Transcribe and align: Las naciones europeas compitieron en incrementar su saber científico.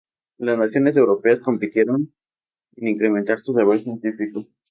Las 0.39 0.57
naciones 0.57 0.97
europeas 0.97 1.43
compitieron 1.43 2.11
en 2.75 2.87
incrementar 2.87 3.39
su 3.39 3.53
saber 3.53 3.79
científico. 3.81 4.47